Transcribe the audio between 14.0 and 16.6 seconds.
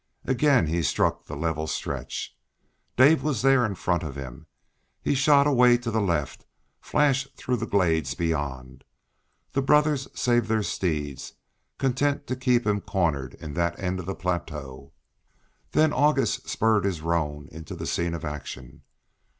the plateau. Then August